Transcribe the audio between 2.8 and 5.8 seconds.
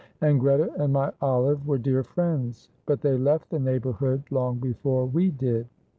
but they left the neighbourhood long before we did.